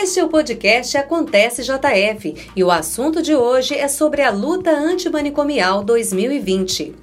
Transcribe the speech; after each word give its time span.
Este 0.00 0.20
é 0.20 0.24
o 0.24 0.28
podcast 0.28 0.96
Acontece 0.96 1.60
JF 1.64 2.52
e 2.54 2.62
o 2.62 2.70
assunto 2.70 3.20
de 3.20 3.34
hoje 3.34 3.74
é 3.74 3.88
sobre 3.88 4.22
a 4.22 4.30
luta 4.30 4.70
antimanicomial 4.70 5.82
2020. 5.82 6.94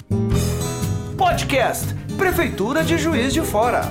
Podcast 1.17 1.93
Prefeitura 2.17 2.85
de 2.85 2.97
Juiz 2.97 3.33
de 3.33 3.42
Fora. 3.42 3.81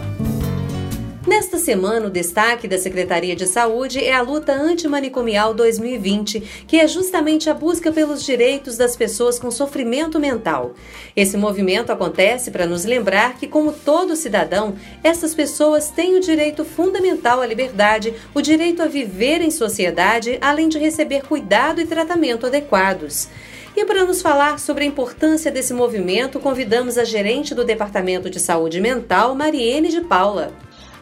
Nesta 1.26 1.56
semana, 1.56 2.08
o 2.08 2.10
destaque 2.10 2.68
da 2.68 2.76
Secretaria 2.76 3.34
de 3.34 3.46
Saúde 3.46 4.04
é 4.04 4.12
a 4.12 4.20
luta 4.20 4.52
antimanicomial 4.52 5.54
2020, 5.54 6.40
que 6.66 6.78
é 6.78 6.86
justamente 6.86 7.48
a 7.48 7.54
busca 7.54 7.90
pelos 7.90 8.22
direitos 8.22 8.76
das 8.76 8.94
pessoas 8.94 9.38
com 9.38 9.50
sofrimento 9.50 10.20
mental. 10.20 10.74
Esse 11.16 11.38
movimento 11.38 11.90
acontece 11.90 12.50
para 12.50 12.66
nos 12.66 12.84
lembrar 12.84 13.38
que, 13.38 13.46
como 13.46 13.72
todo 13.72 14.14
cidadão, 14.16 14.76
essas 15.02 15.34
pessoas 15.34 15.88
têm 15.88 16.14
o 16.14 16.20
direito 16.20 16.62
fundamental 16.62 17.40
à 17.40 17.46
liberdade, 17.46 18.12
o 18.34 18.42
direito 18.42 18.82
a 18.82 18.86
viver 18.86 19.40
em 19.40 19.50
sociedade, 19.50 20.36
além 20.42 20.68
de 20.68 20.78
receber 20.78 21.22
cuidado 21.22 21.80
e 21.80 21.86
tratamento 21.86 22.44
adequados. 22.44 23.28
E 23.74 23.82
para 23.86 24.04
nos 24.04 24.20
falar 24.20 24.58
sobre 24.58 24.84
a 24.84 24.86
importância 24.86 25.50
desse 25.50 25.72
movimento, 25.72 26.38
convidamos 26.38 26.98
a 26.98 27.02
gerente 27.02 27.54
do 27.54 27.64
Departamento 27.64 28.28
de 28.28 28.38
Saúde 28.38 28.78
Mental, 28.78 29.34
Mariene 29.34 29.88
de 29.88 30.02
Paula. 30.02 30.52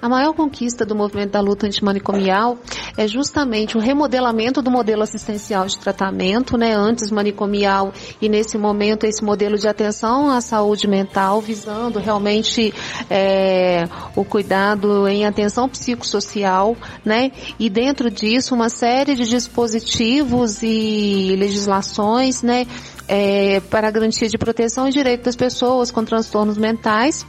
A 0.02 0.08
maior 0.08 0.32
conquista 0.32 0.84
do 0.84 0.96
movimento 0.96 1.30
da 1.30 1.40
luta 1.40 1.64
antimanicomial 1.64 2.58
é 2.96 3.06
justamente 3.06 3.76
o 3.76 3.80
remodelamento 3.80 4.60
do 4.60 4.68
modelo 4.68 5.00
assistencial 5.00 5.64
de 5.66 5.78
tratamento, 5.78 6.58
né, 6.58 6.74
antes 6.74 7.08
manicomial 7.12 7.92
e 8.20 8.28
nesse 8.28 8.58
momento 8.58 9.04
esse 9.04 9.22
modelo 9.22 9.56
de 9.56 9.68
atenção 9.68 10.28
à 10.28 10.40
saúde 10.40 10.88
mental, 10.88 11.40
visando 11.40 12.00
realmente 12.00 12.74
é, 13.08 13.84
o 14.16 14.24
cuidado 14.24 15.06
em 15.06 15.24
atenção 15.24 15.68
psicossocial, 15.68 16.76
né, 17.04 17.30
e 17.56 17.70
dentro 17.70 18.10
disso 18.10 18.56
uma 18.56 18.70
série 18.70 19.14
de 19.14 19.28
dispositivos 19.28 20.64
e 20.64 21.36
legislações, 21.38 22.42
né, 22.42 22.66
é, 23.06 23.60
para 23.60 23.86
a 23.86 23.90
garantia 23.92 24.28
de 24.28 24.36
proteção 24.36 24.88
e 24.88 24.90
direito 24.90 25.22
das 25.22 25.36
pessoas 25.36 25.92
com 25.92 26.04
transtornos 26.04 26.58
mentais 26.58 27.24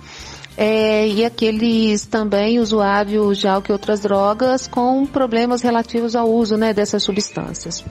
é, 0.57 1.07
e 1.07 1.25
aqueles 1.25 2.05
também 2.05 2.59
usuários 2.59 3.37
de 3.37 3.47
álcool 3.47 3.71
e 3.71 3.73
outras 3.73 4.01
drogas 4.01 4.67
com 4.67 5.05
problemas 5.05 5.61
relativos 5.61 6.15
ao 6.15 6.29
uso 6.29 6.57
né, 6.57 6.73
dessas 6.73 7.03
substâncias. 7.03 7.83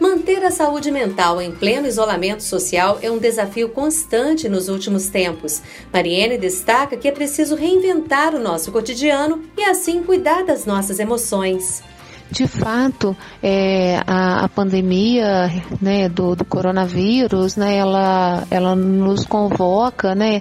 Manter 0.00 0.44
a 0.44 0.50
saúde 0.50 0.90
mental 0.90 1.40
em 1.40 1.52
pleno 1.52 1.86
isolamento 1.86 2.42
social 2.42 2.98
é 3.00 3.08
um 3.08 3.18
desafio 3.18 3.68
constante 3.68 4.48
nos 4.48 4.68
últimos 4.68 5.06
tempos. 5.06 5.62
Mariene 5.92 6.36
destaca 6.36 6.96
que 6.96 7.06
é 7.06 7.12
preciso 7.12 7.54
reinventar 7.54 8.34
o 8.34 8.40
nosso 8.40 8.72
cotidiano 8.72 9.44
e 9.56 9.62
assim 9.62 10.02
cuidar 10.02 10.44
das 10.44 10.66
nossas 10.66 10.98
emoções 10.98 11.84
de 12.32 12.46
fato, 12.46 13.14
é, 13.42 14.00
a, 14.06 14.44
a, 14.44 14.48
pandemia 14.48 15.50
né, 15.82 16.08
do, 16.08 16.34
do, 16.34 16.46
coronavírus, 16.46 17.56
né, 17.56 17.76
ela, 17.76 18.44
ela 18.50 18.74
nos 18.74 19.26
convoca 19.26 20.14
né, 20.14 20.40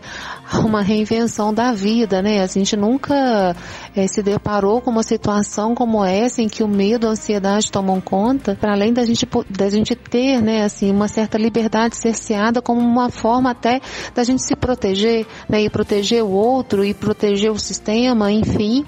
a 0.50 0.60
uma 0.60 0.82
reinvenção 0.82 1.54
da 1.54 1.74
vida. 1.74 2.22
Né? 2.22 2.42
A 2.42 2.48
gente 2.48 2.78
nunca 2.78 3.54
é, 3.94 4.08
se 4.08 4.24
deparou 4.24 4.80
com 4.80 4.90
uma 4.90 5.04
situação 5.04 5.76
como 5.76 6.04
essa, 6.04 6.42
em 6.42 6.48
que 6.48 6.64
o 6.64 6.68
medo, 6.68 7.08
a 7.08 7.12
ansiedade 7.12 7.70
tomam 7.70 8.00
conta, 8.00 8.56
para 8.56 8.72
além 8.72 8.94
da 8.94 9.04
gente, 9.04 9.28
da 9.50 9.70
gente 9.70 9.94
ter 9.94 10.42
né, 10.42 10.64
assim, 10.64 10.90
uma 10.90 11.10
certa 11.10 11.38
liberdade 11.38 11.98
cerceada 11.98 12.62
como 12.62 12.80
uma 12.80 13.10
forma 13.10 13.52
até 13.52 13.82
da 14.16 14.24
gente 14.24 14.46
se 14.46 14.56
proteger, 14.56 15.28
né, 15.50 15.62
e 15.62 15.70
proteger 15.70 16.24
o 16.24 16.32
outro, 16.32 16.86
e 16.86 16.94
proteger 16.94 17.52
o 17.52 17.60
sistema, 17.60 18.32
enfim. 18.32 18.86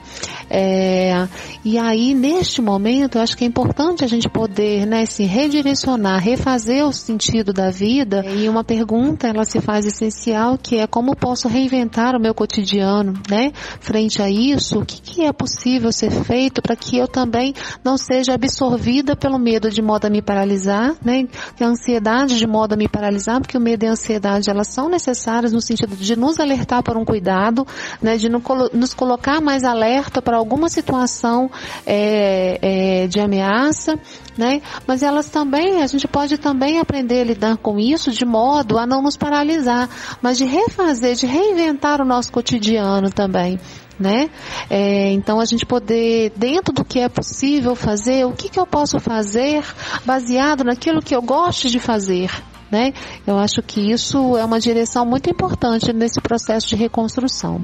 É, 0.50 1.28
e 1.66 1.78
aí, 1.78 2.14
neste 2.14 2.62
momento, 2.62 2.93
momento, 2.94 3.18
eu 3.18 3.22
acho 3.22 3.36
que 3.36 3.44
é 3.44 3.48
importante 3.48 4.04
a 4.04 4.08
gente 4.08 4.30
poder, 4.30 4.86
né, 4.86 5.06
se 5.06 5.24
redirecionar, 5.24 6.22
refazer 6.22 6.86
o 6.86 6.94
sentido 6.94 7.52
da 7.52 7.70
vida. 7.72 8.24
E 8.26 8.48
uma 8.48 8.64
pergunta, 8.64 9.28
ela 9.28 9.46
se 9.46 9.60
faz 9.60 9.86
essencial, 9.86 10.58
que 10.58 10.78
é 10.78 10.86
como 10.86 11.16
posso 11.16 11.48
reinventar 11.48 12.16
o 12.16 12.20
meu 12.20 12.34
cotidiano, 12.34 13.14
né? 13.30 13.52
Frente 13.80 14.22
a 14.22 14.30
isso, 14.30 14.80
o 14.80 14.86
que, 14.86 15.02
que 15.02 15.24
é 15.24 15.34
possível 15.34 15.92
ser 15.92 16.12
feito 16.12 16.62
para 16.62 16.76
que 16.76 16.98
eu 16.98 17.08
também 17.08 17.54
não 17.84 17.98
seja 17.98 18.34
absorvida 18.34 19.16
pelo 19.16 19.40
medo 19.40 19.70
de 19.70 19.82
modo 19.82 20.06
a 20.06 20.10
me 20.10 20.22
paralisar, 20.22 20.96
né? 21.04 21.28
A 21.60 21.66
ansiedade 21.66 22.38
de 22.38 22.48
modo 22.48 22.74
a 22.74 22.78
me 22.78 22.88
paralisar, 22.88 23.40
porque 23.42 23.58
o 23.58 23.62
medo 23.62 23.84
e 23.84 23.88
a 23.88 23.92
ansiedade, 23.92 24.50
elas 24.50 24.68
são 24.68 24.90
necessárias 24.90 25.52
no 25.52 25.62
sentido 25.62 25.96
de 25.96 26.16
nos 26.16 26.40
alertar 26.40 26.84
para 26.84 27.00
um 27.00 27.06
cuidado, 27.06 27.66
né? 28.02 28.18
De 28.18 28.30
nos 28.30 28.94
colocar 28.94 29.42
mais 29.42 29.64
alerta 29.64 30.22
para 30.22 30.38
alguma 30.38 30.70
situação 30.70 31.50
é, 31.86 32.60
é, 32.62 32.83
é, 32.84 33.08
de 33.08 33.20
ameaça, 33.20 33.98
né? 34.38 34.62
Mas 34.86 35.02
elas 35.02 35.30
também, 35.30 35.82
a 35.82 35.88
gente 35.88 36.08
pode 36.08 36.38
também 36.38 36.80
aprender 36.80 37.22
a 37.22 37.24
lidar 37.24 37.58
com 37.58 37.80
isso 37.80 38.12
de 38.12 38.26
modo 38.26 38.78
a 38.78 38.86
não 38.86 39.02
nos 39.02 39.16
paralisar, 39.16 39.90
mas 40.22 40.38
de 40.38 40.46
refazer, 40.46 41.16
de 41.16 41.26
reinventar 41.26 42.02
o 42.02 42.06
nosso 42.06 42.32
cotidiano 42.32 43.10
também. 43.10 43.60
Né? 44.00 44.30
É, 44.72 45.12
então 45.12 45.40
a 45.40 45.46
gente 45.46 45.66
poder, 45.66 46.34
dentro 46.36 46.74
do 46.74 46.84
que 46.84 47.00
é 47.00 47.08
possível 47.08 47.76
fazer, 47.76 48.26
o 48.26 48.34
que, 48.34 48.50
que 48.50 48.60
eu 48.60 48.66
posso 48.66 49.00
fazer 49.00 49.64
baseado 50.04 50.64
naquilo 50.64 51.02
que 51.02 51.16
eu 51.16 51.22
gosto 51.22 51.70
de 51.70 51.80
fazer, 51.80 52.30
né? 52.72 52.92
Eu 53.26 53.38
acho 53.38 53.62
que 53.62 53.92
isso 53.92 54.36
é 54.36 54.44
uma 54.44 54.60
direção 54.60 55.06
muito 55.06 55.30
importante 55.30 55.94
nesse 55.94 56.20
processo 56.20 56.68
de 56.68 56.76
reconstrução. 56.76 57.62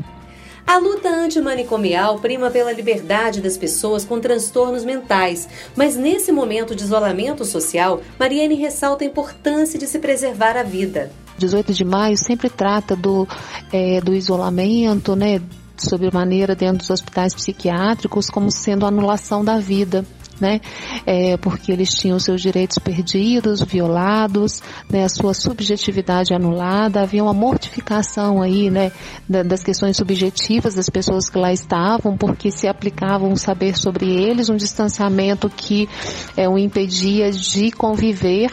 A 0.70 0.78
luta 0.78 1.10
antimanicomial 1.10 2.20
prima 2.20 2.52
pela 2.52 2.72
liberdade 2.72 3.42
das 3.42 3.58
pessoas 3.58 4.06
com 4.06 4.20
transtornos 4.20 4.86
mentais, 4.86 5.50
mas 5.76 5.96
nesse 5.96 6.32
momento 6.32 6.76
de 6.76 6.84
isolamento 6.84 7.44
social, 7.44 8.04
Mariane 8.20 8.54
ressalta 8.54 9.04
a 9.04 9.08
importância 9.08 9.80
de 9.80 9.88
se 9.88 9.98
preservar 9.98 10.56
a 10.56 10.62
vida. 10.62 11.12
18 11.40 11.74
de 11.74 11.84
maio 11.84 12.16
sempre 12.16 12.52
trata 12.52 12.96
do, 12.96 13.28
é, 13.74 14.00
do 14.00 14.14
isolamento, 14.14 15.16
né, 15.16 15.42
sobre 15.76 16.12
maneira 16.14 16.56
dentro 16.56 16.78
dos 16.78 16.92
hospitais 16.92 17.34
psiquiátricos 17.34 18.30
como 18.30 18.52
sendo 18.52 18.86
anulação 18.86 19.44
da 19.44 19.58
vida 19.58 20.06
né? 20.40 20.62
É, 21.06 21.38
porque 21.38 21.72
eles 21.72 21.94
tinham 21.94 22.20
seus 22.20 22.42
direitos 22.42 22.78
perdidos, 22.78 23.62
violados, 23.62 24.62
né? 24.90 25.04
A 25.04 25.10
sua 25.10 25.34
subjetividade 25.34 26.34
anulada, 26.34 27.02
havia 27.02 27.24
uma 27.24 27.34
mortificação 27.34 28.42
aí, 28.42 28.70
né? 28.70 28.92
Das 29.28 29.64
questões 29.64 29.98
subjetivas 29.98 30.76
das 30.76 30.90
pessoas 30.90 31.30
que 31.30 31.38
lá 31.38 31.52
estavam, 31.52 32.18
porque 32.18 32.52
se 32.52 32.68
aplicavam 32.68 33.32
um 33.32 33.36
saber 33.36 33.78
sobre 33.78 34.06
eles, 34.06 34.50
um 34.50 34.56
distanciamento 34.56 35.50
que 35.50 35.88
é, 36.36 36.48
o 36.48 36.58
impedia 36.58 37.32
de 37.32 37.72
conviver, 37.72 38.52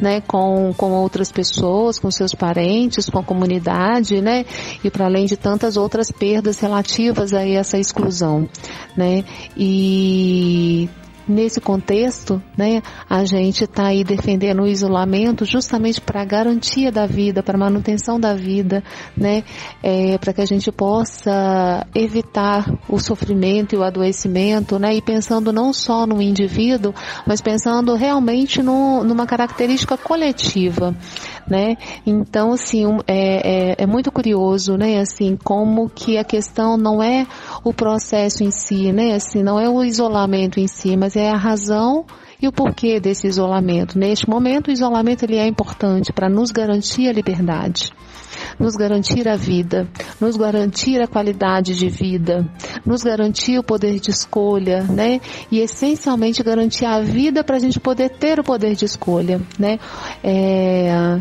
né? 0.00 0.20
Com, 0.20 0.72
com 0.76 0.92
outras 0.92 1.30
pessoas, 1.30 1.98
com 1.98 2.10
seus 2.10 2.34
parentes, 2.34 3.08
com 3.08 3.18
a 3.18 3.24
comunidade, 3.24 4.20
né? 4.20 4.44
E 4.82 4.90
para 4.90 5.06
além 5.06 5.26
de 5.26 5.36
tantas 5.36 5.76
outras 5.76 6.10
perdas 6.10 6.58
relativas 6.60 7.32
a 7.32 7.46
essa 7.46 7.78
exclusão, 7.78 8.48
né? 8.96 9.24
E 9.56 10.88
Nesse 11.28 11.60
contexto, 11.60 12.40
né, 12.56 12.80
a 13.10 13.24
gente 13.24 13.64
está 13.64 13.88
aí 13.88 14.04
defendendo 14.04 14.62
o 14.62 14.66
isolamento 14.66 15.44
justamente 15.44 16.00
para 16.00 16.22
a 16.22 16.24
garantia 16.24 16.92
da 16.92 17.04
vida, 17.04 17.42
para 17.42 17.56
a 17.56 17.58
manutenção 17.58 18.20
da 18.20 18.32
vida, 18.32 18.80
né, 19.16 19.42
é, 19.82 20.16
para 20.18 20.32
que 20.32 20.40
a 20.40 20.44
gente 20.44 20.70
possa 20.70 21.84
evitar 21.92 22.72
o 22.88 23.00
sofrimento 23.00 23.74
e 23.74 23.78
o 23.78 23.82
adoecimento, 23.82 24.78
né, 24.78 24.94
e 24.94 25.02
pensando 25.02 25.52
não 25.52 25.72
só 25.72 26.06
no 26.06 26.22
indivíduo, 26.22 26.94
mas 27.26 27.40
pensando 27.40 27.94
realmente 27.96 28.62
no, 28.62 29.02
numa 29.02 29.26
característica 29.26 29.96
coletiva, 29.96 30.94
né. 31.48 31.76
Então, 32.06 32.52
assim, 32.52 32.86
um, 32.86 32.98
é, 33.04 33.72
é, 33.72 33.74
é 33.78 33.86
muito 33.86 34.12
curioso, 34.12 34.76
né, 34.76 35.00
assim, 35.00 35.36
como 35.42 35.88
que 35.88 36.18
a 36.18 36.24
questão 36.24 36.76
não 36.76 37.02
é 37.02 37.26
o 37.64 37.74
processo 37.74 38.44
em 38.44 38.52
si, 38.52 38.92
né, 38.92 39.14
assim, 39.16 39.42
não 39.42 39.58
é 39.58 39.68
o 39.68 39.82
isolamento 39.82 40.60
em 40.60 40.68
si, 40.68 40.96
mas 40.96 41.15
é 41.18 41.30
a 41.30 41.36
razão 41.36 42.04
e 42.40 42.46
o 42.46 42.52
porquê 42.52 43.00
desse 43.00 43.26
isolamento. 43.26 43.98
Neste 43.98 44.28
momento, 44.28 44.68
o 44.68 44.72
isolamento 44.72 45.24
ele 45.24 45.36
é 45.36 45.46
importante 45.46 46.12
para 46.12 46.28
nos 46.28 46.50
garantir 46.50 47.08
a 47.08 47.12
liberdade, 47.12 47.92
nos 48.58 48.74
garantir 48.74 49.28
a 49.28 49.36
vida, 49.36 49.88
nos 50.20 50.36
garantir 50.36 51.00
a 51.00 51.06
qualidade 51.06 51.74
de 51.74 51.88
vida, 51.88 52.46
nos 52.84 53.02
garantir 53.02 53.58
o 53.58 53.62
poder 53.62 53.98
de 54.00 54.10
escolha, 54.10 54.82
né? 54.82 55.20
E 55.50 55.60
essencialmente 55.60 56.42
garantir 56.42 56.84
a 56.84 57.00
vida 57.00 57.42
para 57.42 57.56
a 57.56 57.60
gente 57.60 57.80
poder 57.80 58.10
ter 58.10 58.38
o 58.38 58.44
poder 58.44 58.74
de 58.74 58.84
escolha, 58.84 59.40
né? 59.58 59.78
É, 60.22 61.20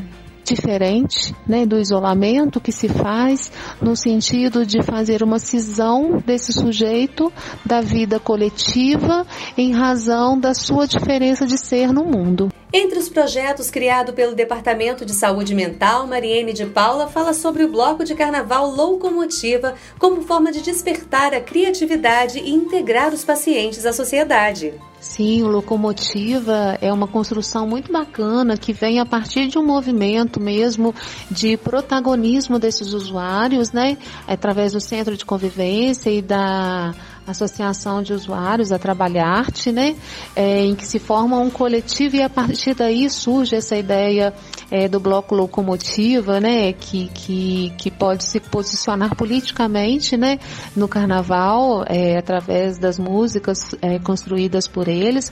diferente 0.53 1.35
né, 1.47 1.65
do 1.65 1.79
isolamento 1.79 2.61
que 2.61 2.71
se 2.71 2.87
faz 2.87 3.51
no 3.81 3.95
sentido 3.95 4.65
de 4.65 4.81
fazer 4.83 5.23
uma 5.23 5.39
cisão 5.39 6.21
desse 6.25 6.53
sujeito 6.53 7.31
da 7.65 7.81
vida 7.81 8.19
coletiva 8.19 9.25
em 9.57 9.73
razão 9.73 10.39
da 10.39 10.53
sua 10.53 10.87
diferença 10.87 11.45
de 11.45 11.57
ser 11.57 11.91
no 11.91 12.05
mundo. 12.05 12.49
Entre 12.77 12.99
os 12.99 13.07
projetos 13.07 13.71
criados 13.71 14.13
pelo 14.13 14.35
Departamento 14.35 15.05
de 15.05 15.13
Saúde 15.13 15.55
Mental, 15.55 16.05
Mariene 16.05 16.51
de 16.51 16.65
Paula 16.65 17.07
fala 17.07 17.33
sobre 17.33 17.63
o 17.63 17.71
bloco 17.71 18.03
de 18.03 18.13
carnaval 18.13 18.69
Locomotiva 18.69 19.75
como 19.97 20.23
forma 20.23 20.51
de 20.51 20.61
despertar 20.61 21.33
a 21.33 21.39
criatividade 21.39 22.37
e 22.37 22.53
integrar 22.53 23.13
os 23.13 23.23
pacientes 23.23 23.85
à 23.85 23.93
sociedade. 23.93 24.73
Sim, 24.99 25.43
o 25.43 25.47
Locomotiva 25.47 26.77
é 26.81 26.91
uma 26.91 27.07
construção 27.07 27.65
muito 27.65 27.93
bacana 27.93 28.57
que 28.57 28.73
vem 28.73 28.99
a 28.99 29.05
partir 29.05 29.47
de 29.47 29.57
um 29.57 29.65
movimento 29.65 30.41
mesmo 30.41 30.93
de 31.31 31.55
protagonismo 31.55 32.59
desses 32.59 32.91
usuários, 32.91 33.71
né? 33.71 33.97
Através 34.27 34.73
do 34.73 34.81
Centro 34.81 35.15
de 35.15 35.23
Convivência 35.23 36.09
e 36.09 36.21
da 36.21 36.93
Associação 37.27 38.03
de 38.03 38.13
Usuários 38.13 38.71
a 38.71 38.77
Trabalharte, 38.77 39.71
né? 39.71 39.95
É, 40.35 40.63
em 40.63 40.75
que 40.75 40.85
se 40.85 40.99
forma 40.99 41.39
um 41.39 41.49
coletivo 41.49 42.17
e 42.17 42.21
a 42.21 42.29
partir 42.29 42.75
daí 42.75 43.09
surge 43.09 43.55
essa 43.55 43.75
ideia 43.75 44.31
é, 44.69 44.87
do 44.87 44.99
bloco 44.99 45.33
locomotiva, 45.33 46.39
né? 46.39 46.71
Que, 46.73 47.09
que, 47.13 47.73
que 47.77 47.89
pode 47.89 48.23
se 48.25 48.39
posicionar 48.39 49.15
politicamente, 49.15 50.15
né? 50.15 50.37
No 50.75 50.87
carnaval, 50.87 51.83
é, 51.87 52.15
através 52.15 52.77
das 52.77 52.99
músicas 52.99 53.73
é, 53.81 53.97
construídas 53.97 54.67
por 54.67 54.87
eles. 54.87 55.31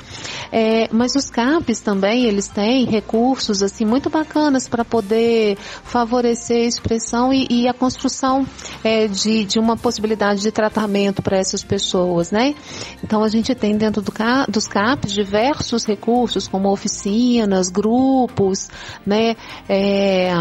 É, 0.51 0.89
mas 0.92 1.16
os 1.16 1.30
CAPs 1.30 1.80
também, 1.80 2.25
eles 2.25 2.48
têm 2.48 2.86
recursos, 2.86 3.62
assim, 3.62 3.86
muito 3.86 4.10
bacanas 4.10 4.68
para 4.68 4.84
poder 4.84 5.57
favorecer 5.84 6.66
a 6.66 6.68
expressão 6.68 7.31
e, 7.31 7.46
e 7.51 7.68
a 7.68 7.74
construção 7.74 8.48
é, 8.84 9.07
de, 9.07 9.46
de 9.46 9.60
uma 9.60 9.78
possibilidade 9.78 10.42
de 10.42 10.51
tratamento 10.51 11.22
para 11.22 11.38
essas 11.38 11.62
pessoas 11.63 11.82
pessoas, 11.83 12.31
né? 12.31 12.56
Então 13.03 13.24
a 13.24 13.27
gente 13.27 13.53
tem 13.53 13.77
dentro 13.77 14.01
do, 14.01 14.12
dos 14.50 14.68
CAPs 14.68 15.12
diversos 15.12 15.85
recursos, 15.85 16.47
como 16.47 16.71
oficinas, 16.71 17.69
grupos, 17.69 18.69
né? 19.06 19.35
É, 19.68 20.31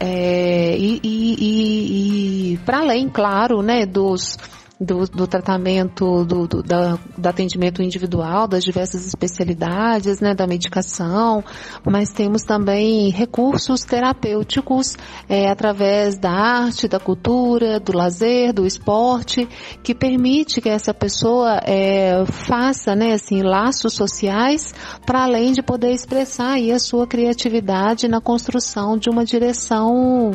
é, 0.00 0.76
e, 0.78 1.00
e, 1.02 1.34
e, 1.38 2.52
e 2.54 2.58
para 2.58 2.78
além, 2.78 3.08
claro, 3.08 3.60
né, 3.60 3.84
dos 3.84 4.38
do, 4.80 5.04
do 5.04 5.26
tratamento, 5.26 6.24
do, 6.24 6.46
do, 6.46 6.62
da, 6.62 6.98
do, 7.16 7.28
atendimento 7.28 7.82
individual, 7.82 8.48
das 8.48 8.64
diversas 8.64 9.06
especialidades, 9.06 10.20
né, 10.20 10.34
da 10.34 10.46
medicação, 10.46 11.44
mas 11.84 12.08
temos 12.08 12.42
também 12.42 13.10
recursos 13.10 13.84
terapêuticos 13.84 14.96
é, 15.28 15.50
através 15.50 16.18
da 16.18 16.30
arte, 16.30 16.88
da 16.88 16.98
cultura, 16.98 17.78
do 17.78 17.94
lazer, 17.94 18.54
do 18.54 18.66
esporte, 18.66 19.46
que 19.82 19.94
permite 19.94 20.62
que 20.62 20.68
essa 20.70 20.94
pessoa 20.94 21.60
é, 21.62 22.24
faça, 22.24 22.96
né, 22.96 23.12
assim, 23.12 23.42
laços 23.42 23.92
sociais 23.92 24.74
para 25.04 25.24
além 25.24 25.52
de 25.52 25.62
poder 25.62 25.92
expressar 25.92 26.52
aí 26.52 26.72
a 26.72 26.78
sua 26.78 27.06
criatividade 27.06 28.08
na 28.08 28.20
construção 28.20 28.96
de 28.96 29.10
uma 29.10 29.26
direção 29.26 30.32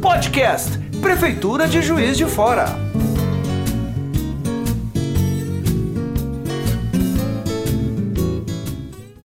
Podcast 0.02 0.80
Prefeitura 1.02 1.68
de 1.68 1.82
Juiz 1.82 2.18
de 2.18 2.26
Fora. 2.26 2.91